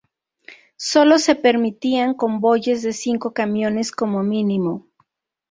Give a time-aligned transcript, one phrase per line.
[0.77, 4.87] Sólo se permitían convoyes de cinco camiones como mínimo.